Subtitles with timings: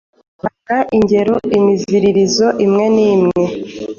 [0.41, 3.45] Tanga ingero imiziririzo imwe n’imwe